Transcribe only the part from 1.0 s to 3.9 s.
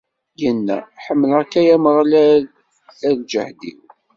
Ḥemmleɣ-k, ay Ameɣlal, a lǧehd-iw!